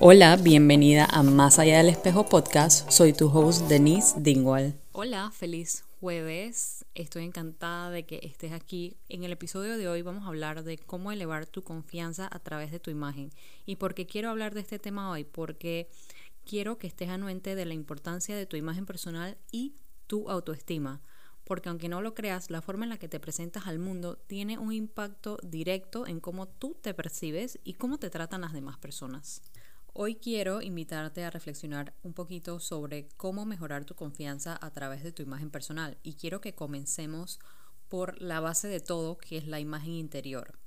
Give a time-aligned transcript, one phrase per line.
[0.00, 2.90] Hola, bienvenida a Más Allá del Espejo Podcast.
[2.90, 4.74] Soy tu host Denise Dingwall.
[4.92, 6.84] Hola, feliz jueves.
[6.94, 8.96] Estoy encantada de que estés aquí.
[9.08, 12.70] En el episodio de hoy vamos a hablar de cómo elevar tu confianza a través
[12.70, 13.30] de tu imagen.
[13.66, 15.24] ¿Y por qué quiero hablar de este tema hoy?
[15.24, 15.88] Porque
[16.44, 19.74] quiero que estés anuente de la importancia de tu imagen personal y
[20.06, 21.00] tu autoestima
[21.44, 24.58] porque aunque no lo creas, la forma en la que te presentas al mundo tiene
[24.58, 29.42] un impacto directo en cómo tú te percibes y cómo te tratan las demás personas.
[29.94, 35.12] Hoy quiero invitarte a reflexionar un poquito sobre cómo mejorar tu confianza a través de
[35.12, 37.38] tu imagen personal y quiero que comencemos
[37.90, 40.58] por la base de todo, que es la imagen interior.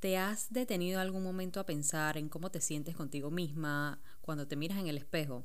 [0.00, 4.56] ¿Te has detenido algún momento a pensar en cómo te sientes contigo misma cuando te
[4.56, 5.44] miras en el espejo?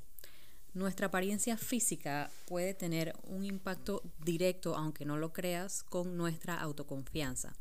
[0.74, 7.54] Nuestra apariencia física puede tener un impacto directo, aunque no lo creas, con nuestra autoconfianza.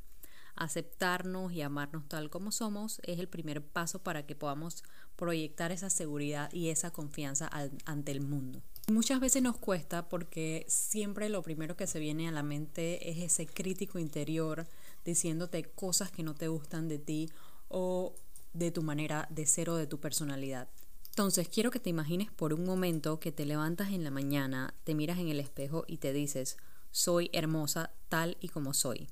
[0.54, 4.84] Aceptarnos y amarnos tal como somos es el primer paso para que podamos
[5.16, 7.50] proyectar esa seguridad y esa confianza
[7.84, 8.62] ante el mundo.
[8.88, 13.18] Muchas veces nos cuesta porque siempre lo primero que se viene a la mente es
[13.18, 14.66] ese crítico interior
[15.04, 17.30] diciéndote cosas que no te gustan de ti
[17.68, 18.14] o
[18.52, 20.68] de tu manera de ser o de tu personalidad.
[21.10, 24.94] Entonces, quiero que te imagines por un momento que te levantas en la mañana, te
[24.94, 26.56] miras en el espejo y te dices,
[26.90, 29.08] soy hermosa tal y como soy.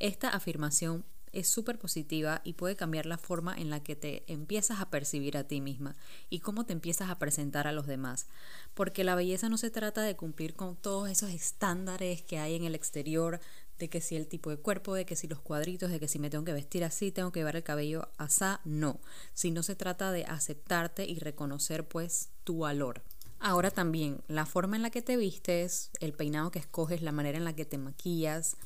[0.00, 4.80] Esta afirmación es súper positiva y puede cambiar la forma en la que te empiezas
[4.80, 5.94] a percibir a ti misma
[6.28, 8.26] y cómo te empiezas a presentar a los demás.
[8.74, 12.64] Porque la belleza no se trata de cumplir con todos esos estándares que hay en
[12.64, 13.40] el exterior
[13.78, 16.18] de que si el tipo de cuerpo, de que si los cuadritos, de que si
[16.18, 19.00] me tengo que vestir así, tengo que llevar el cabello asá, no.
[19.34, 23.02] Sino se trata de aceptarte y reconocer pues tu valor.
[23.38, 27.38] Ahora también, la forma en la que te vistes, el peinado que escoges, la manera
[27.38, 28.56] en la que te maquillas,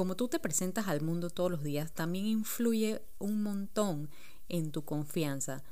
[0.00, 4.08] como tú te presentas al mundo todos los días, también influye un montón
[4.48, 5.62] en tu confianza.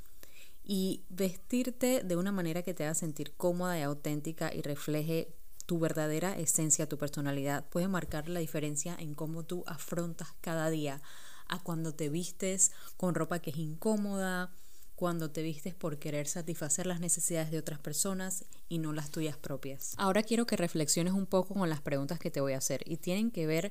[0.63, 5.35] Y vestirte de una manera que te haga sentir cómoda y auténtica y refleje
[5.65, 11.01] tu verdadera esencia, tu personalidad, puede marcar la diferencia en cómo tú afrontas cada día
[11.49, 14.53] a cuando te vistes con ropa que es incómoda,
[14.95, 19.39] cuando te vistes por querer satisfacer las necesidades de otras personas y no las tuyas
[19.39, 19.95] propias.
[19.97, 22.99] Ahora quiero que reflexiones un poco con las preguntas que te voy a hacer y
[22.99, 23.71] tienen que ver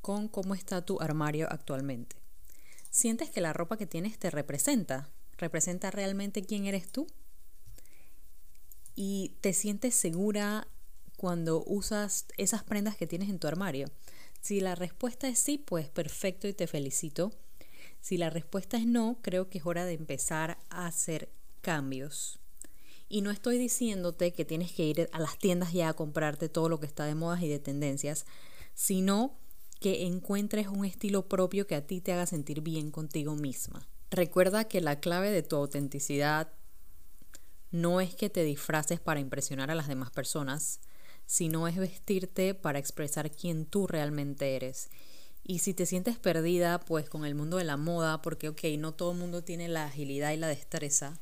[0.00, 2.16] con cómo está tu armario actualmente.
[2.90, 5.10] ¿Sientes que la ropa que tienes te representa?
[5.36, 7.06] ¿Representa realmente quién eres tú?
[8.94, 10.66] ¿Y te sientes segura
[11.16, 13.88] cuando usas esas prendas que tienes en tu armario?
[14.40, 17.32] Si la respuesta es sí, pues perfecto y te felicito.
[18.00, 21.30] Si la respuesta es no, creo que es hora de empezar a hacer
[21.60, 22.38] cambios.
[23.08, 26.68] Y no estoy diciéndote que tienes que ir a las tiendas ya a comprarte todo
[26.68, 28.26] lo que está de modas y de tendencias,
[28.74, 29.38] sino
[29.80, 33.86] que encuentres un estilo propio que a ti te haga sentir bien contigo misma.
[34.10, 36.52] Recuerda que la clave de tu autenticidad
[37.70, 40.80] no es que te disfraces para impresionar a las demás personas,
[41.26, 44.88] sino es vestirte para expresar quién tú realmente eres.
[45.44, 48.92] Y si te sientes perdida, pues con el mundo de la moda, porque ok, no
[48.92, 51.20] todo el mundo tiene la agilidad y la destreza,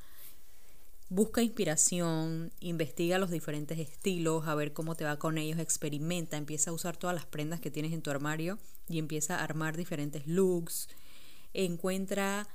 [1.09, 6.71] busca inspiración, investiga los diferentes estilos, a ver cómo te va con ellos, experimenta, empieza
[6.71, 8.59] a usar todas las prendas que tienes en tu armario
[8.89, 10.89] y empieza a armar diferentes looks,
[11.55, 12.49] encuentra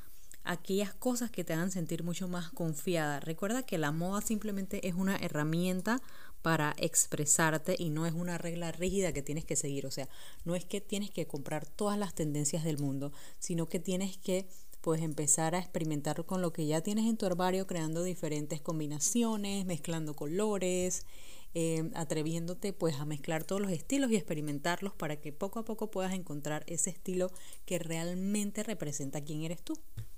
[0.44, 3.20] aquellas cosas que te hagan sentir mucho más confiada.
[3.20, 6.02] Recuerda que la moda simplemente es una herramienta
[6.42, 9.86] para expresarte y no es una regla rígida que tienes que seguir.
[9.86, 10.10] O sea,
[10.44, 14.48] no es que tienes que comprar todas las tendencias del mundo, sino que tienes que
[14.82, 19.66] pues empezar a experimentar con lo que ya tienes en tu armario, creando diferentes combinaciones,
[19.66, 21.06] mezclando colores,
[21.54, 25.92] eh, atreviéndote pues a mezclar todos los estilos y experimentarlos para que poco a poco
[25.92, 27.30] puedas encontrar ese estilo
[27.66, 29.74] que realmente representa quién eres tú.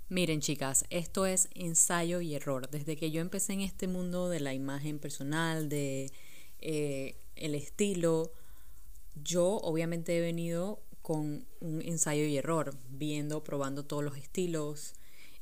[0.09, 2.69] Miren chicas, esto es ensayo y error.
[2.69, 6.11] Desde que yo empecé en este mundo de la imagen personal, de
[6.59, 8.31] eh, el estilo,
[9.15, 14.95] yo obviamente he venido con un ensayo y error, viendo, probando todos los estilos,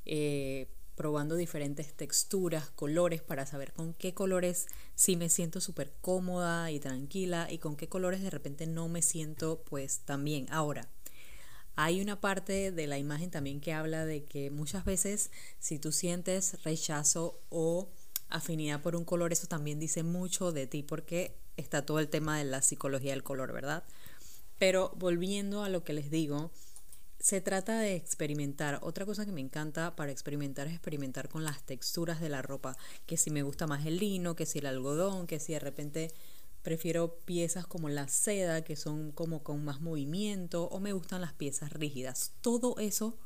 [0.06, 4.66] eh, probando diferentes texturas, colores, para saber con qué colores
[4.96, 9.04] sí me siento súper cómoda y tranquila y con qué colores de repente no me
[9.04, 10.48] siento pues tan bien.
[10.50, 10.90] Ahora,
[11.76, 15.30] hay una parte de la imagen también que habla de que muchas veces
[15.60, 17.90] si tú sientes rechazo o
[18.30, 22.40] afinidad por un color, eso también dice mucho de ti porque está todo el tema
[22.40, 23.84] de la psicología del color, ¿verdad?
[24.62, 26.52] Pero volviendo a lo que les digo,
[27.20, 28.78] se trata de experimentar.
[28.84, 32.78] Otra cosa que me encanta para experimentar es experimentar con las texturas de la ropa,
[33.08, 36.14] que si me gusta más el lino, que si el algodón, que si de repente
[36.62, 41.34] Prefiero piezas como la seda, que son como con más movimiento, o me gustan las
[41.34, 42.34] piezas rígidas.
[42.42, 43.18] Todo eso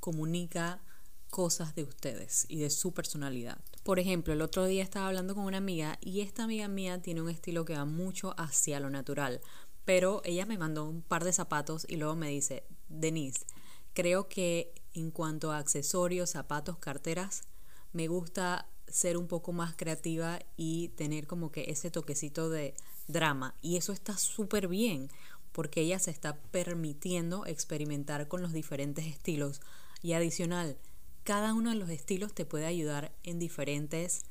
[0.00, 0.82] comunica
[1.30, 3.58] cosas de ustedes y de su personalidad.
[3.84, 7.22] Por ejemplo, el otro día estaba hablando con una amiga y esta amiga mía tiene
[7.22, 9.40] un estilo que va mucho hacia lo natural,
[9.84, 13.46] pero ella me mandó un par de zapatos y luego me dice, Denise,
[13.94, 17.42] creo que en cuanto a accesorios, zapatos, carteras,
[17.92, 22.74] me gusta ser un poco más creativa y tener como que ese toquecito de
[23.06, 23.54] drama.
[23.62, 25.10] Y eso está súper bien
[25.52, 29.60] porque ella se está permitiendo experimentar con los diferentes estilos.
[30.02, 30.76] Y adicional,
[31.24, 34.22] cada uno de los estilos te puede ayudar en diferentes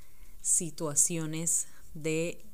[0.41, 2.45] situaciones de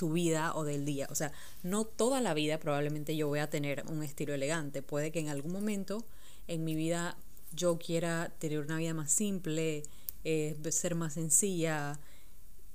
[0.00, 1.06] tu vida o del día.
[1.10, 1.30] O sea,
[1.62, 4.80] no toda la vida probablemente yo voy a tener un estilo elegante.
[4.80, 6.06] Puede que en algún momento
[6.48, 7.18] en mi vida
[7.52, 9.82] yo quiera tener una vida más simple,
[10.24, 12.00] eh, ser más sencilla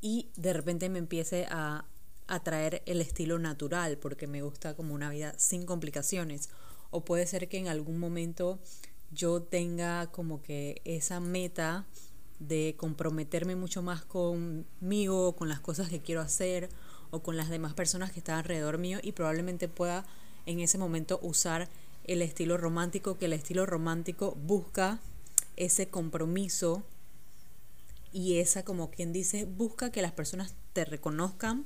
[0.01, 1.85] y de repente me empiece a
[2.27, 6.49] atraer el estilo natural porque me gusta como una vida sin complicaciones.
[6.91, 8.59] O puede ser que en algún momento
[9.09, 11.87] yo tenga como que esa meta
[12.37, 16.69] de comprometerme mucho más conmigo, con las cosas que quiero hacer
[17.15, 20.05] o con las demás personas que están alrededor mío y probablemente pueda
[20.45, 21.69] en ese momento usar
[22.03, 24.99] el estilo romántico, que el estilo romántico busca
[25.55, 26.83] ese compromiso
[28.11, 31.65] y esa como quien dice, busca que las personas te reconozcan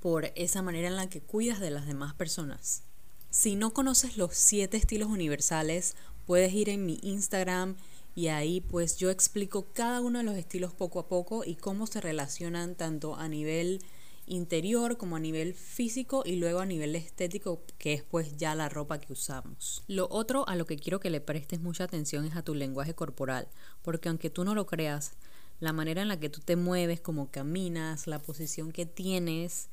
[0.00, 2.82] por esa manera en la que cuidas de las demás personas.
[3.30, 5.94] Si no conoces los siete estilos universales,
[6.26, 7.76] puedes ir en mi Instagram
[8.14, 11.86] y ahí pues yo explico cada uno de los estilos poco a poco y cómo
[11.86, 13.84] se relacionan tanto a nivel
[14.26, 18.68] interior como a nivel físico y luego a nivel estético que es pues ya la
[18.68, 19.82] ropa que usamos.
[19.86, 22.94] Lo otro a lo que quiero que le prestes mucha atención es a tu lenguaje
[22.94, 23.48] corporal,
[23.82, 25.12] porque aunque tú no lo creas,
[25.60, 29.68] la manera en la que tú te mueves, como caminas, la posición que tienes,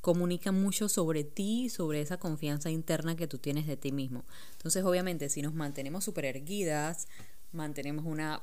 [0.00, 4.24] comunica mucho sobre ti, sobre esa confianza interna que tú tienes de ti mismo.
[4.52, 7.08] Entonces, obviamente, si nos mantenemos súper erguidas,
[7.52, 8.42] mantenemos una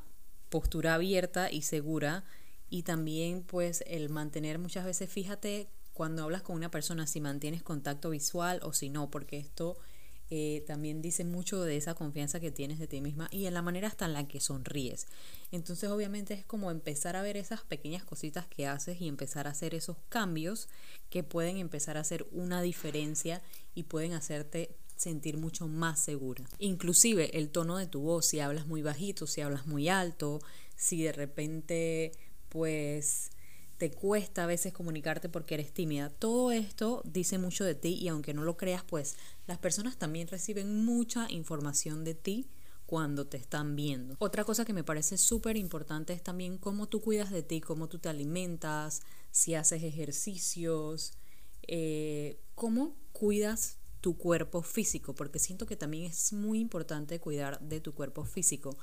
[0.49, 2.25] postura abierta y segura,
[2.73, 7.61] y también pues el mantener muchas veces, fíjate cuando hablas con una persona si mantienes
[7.61, 9.77] contacto visual o si no, porque esto
[10.31, 13.61] eh, también dice mucho de esa confianza que tienes de ti misma y en la
[13.61, 15.05] manera hasta en la que sonríes.
[15.51, 19.51] Entonces obviamente es como empezar a ver esas pequeñas cositas que haces y empezar a
[19.51, 20.67] hacer esos cambios
[21.11, 23.43] que pueden empezar a hacer una diferencia
[23.75, 26.43] y pueden hacerte sentir mucho más segura.
[26.57, 30.41] Inclusive el tono de tu voz, si hablas muy bajito, si hablas muy alto,
[30.75, 32.13] si de repente
[32.53, 33.31] pues
[33.77, 36.09] te cuesta a veces comunicarte porque eres tímida.
[36.09, 39.17] Todo esto dice mucho de ti y aunque no lo creas, pues
[39.47, 42.47] las personas también reciben mucha información de ti
[42.85, 44.15] cuando te están viendo.
[44.19, 47.89] Otra cosa que me parece súper importante es también cómo tú cuidas de ti, cómo
[47.89, 49.01] tú te alimentas,
[49.31, 51.13] si haces ejercicios,
[51.67, 57.79] eh, cómo cuidas tu cuerpo físico, porque siento que también es muy importante cuidar de
[57.79, 58.77] tu cuerpo físico,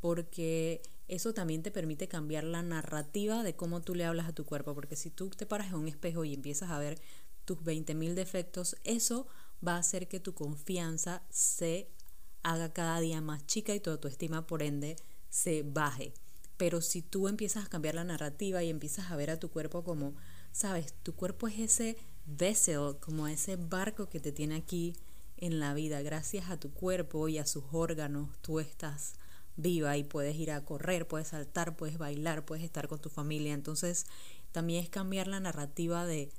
[0.00, 4.44] porque eso también te permite cambiar la narrativa de cómo tú le hablas a tu
[4.44, 7.00] cuerpo, porque si tú te paras en un espejo y empiezas a ver
[7.44, 9.26] tus 20.000 defectos, eso
[9.66, 11.88] va a hacer que tu confianza se
[12.42, 14.96] haga cada día más chica y tu autoestima por ende
[15.30, 16.12] se baje.
[16.56, 19.84] Pero si tú empiezas a cambiar la narrativa y empiezas a ver a tu cuerpo
[19.84, 20.14] como,
[20.52, 24.96] sabes, tu cuerpo es ese vessel, como ese barco que te tiene aquí
[25.36, 29.14] en la vida, gracias a tu cuerpo y a sus órganos, tú estás
[29.56, 33.54] viva y puedes ir a correr, puedes saltar, puedes bailar, puedes estar con tu familia.
[33.54, 34.06] Entonces,
[34.52, 36.30] también es cambiar la narrativa de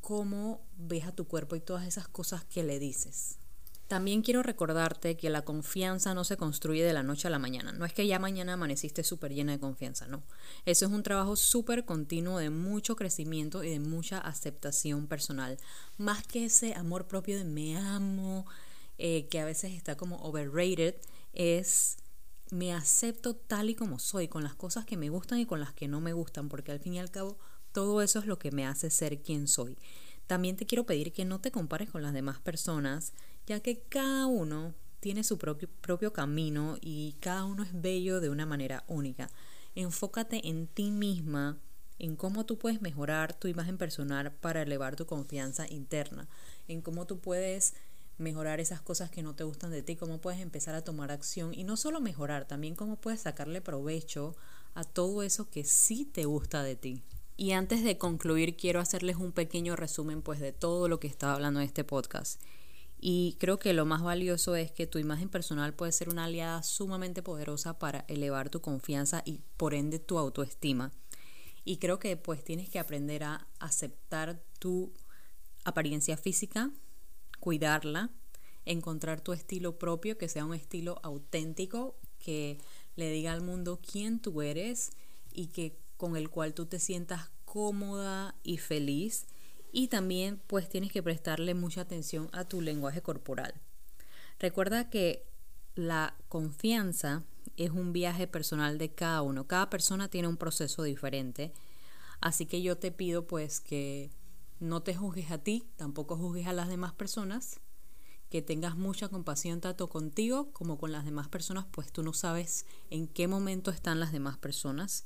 [0.00, 3.38] cómo ves a tu cuerpo y todas esas cosas que le dices.
[3.90, 7.72] También quiero recordarte que la confianza no se construye de la noche a la mañana.
[7.72, 10.22] No es que ya mañana amaneciste súper llena de confianza, no.
[10.64, 15.58] Eso es un trabajo súper continuo de mucho crecimiento y de mucha aceptación personal.
[15.98, 18.46] Más que ese amor propio de me amo,
[18.96, 20.94] eh, que a veces está como overrated,
[21.32, 21.96] es
[22.50, 25.72] me acepto tal y como soy, con las cosas que me gustan y con las
[25.72, 27.38] que no me gustan, porque al fin y al cabo
[27.72, 29.76] todo eso es lo que me hace ser quien soy.
[30.26, 33.12] También te quiero pedir que no te compares con las demás personas,
[33.46, 38.30] ya que cada uno tiene su propio, propio camino y cada uno es bello de
[38.30, 39.30] una manera única.
[39.74, 41.58] Enfócate en ti misma,
[41.98, 46.28] en cómo tú puedes mejorar tu imagen personal para elevar tu confianza interna,
[46.68, 47.74] en cómo tú puedes
[48.20, 51.54] mejorar esas cosas que no te gustan de ti, cómo puedes empezar a tomar acción
[51.54, 54.36] y no solo mejorar, también cómo puedes sacarle provecho
[54.74, 57.02] a todo eso que sí te gusta de ti.
[57.36, 61.32] Y antes de concluir, quiero hacerles un pequeño resumen pues de todo lo que estaba
[61.32, 62.40] hablando en este podcast.
[63.00, 66.62] Y creo que lo más valioso es que tu imagen personal puede ser una aliada
[66.62, 70.92] sumamente poderosa para elevar tu confianza y por ende tu autoestima.
[71.64, 74.92] Y creo que pues tienes que aprender a aceptar tu
[75.64, 76.70] apariencia física,
[77.40, 78.10] cuidarla,
[78.64, 82.58] encontrar tu estilo propio, que sea un estilo auténtico, que
[82.96, 84.90] le diga al mundo quién tú eres
[85.32, 89.26] y que con el cual tú te sientas cómoda y feliz
[89.72, 93.54] y también pues tienes que prestarle mucha atención a tu lenguaje corporal.
[94.38, 95.26] Recuerda que
[95.74, 97.24] la confianza
[97.56, 99.46] es un viaje personal de cada uno.
[99.46, 101.52] Cada persona tiene un proceso diferente.
[102.20, 104.10] Así que yo te pido pues que
[104.60, 107.60] no te juzgues a ti, tampoco juzgues a las demás personas,
[108.28, 112.64] que tengas mucha compasión tanto contigo como con las demás personas, pues tú no sabes
[112.90, 115.04] en qué momento están las demás personas.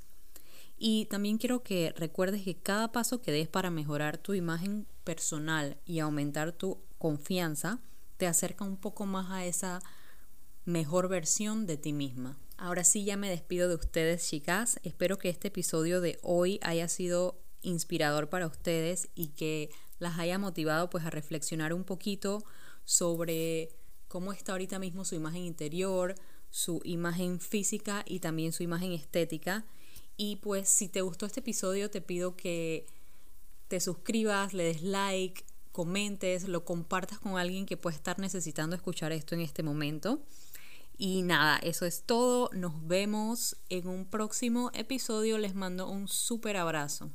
[0.76, 5.78] Y también quiero que recuerdes que cada paso que des para mejorar tu imagen personal
[5.87, 7.80] y aumentar tu confianza
[8.16, 9.80] te acerca un poco más a esa
[10.64, 12.37] mejor versión de ti misma.
[12.56, 14.78] Ahora sí ya me despido de ustedes, chicas.
[14.82, 20.38] Espero que este episodio de hoy haya sido inspirador para ustedes y que las haya
[20.38, 22.44] motivado pues a reflexionar un poquito
[22.85, 23.71] sobre
[24.09, 26.14] cómo está ahorita mismo su imagen interior,
[26.50, 29.64] su imagen física y también su imagen estética
[30.16, 32.87] y pues si te gustó este episodio te pido que
[33.68, 39.11] te suscribas, le des like, comentes, lo compartas con alguien que puede estar necesitando escuchar
[39.11, 40.23] esto en este momento.
[40.97, 42.49] Y nada, eso es todo.
[42.52, 45.38] Nos vemos en un próximo episodio.
[45.38, 47.11] Les mando un súper abrazo.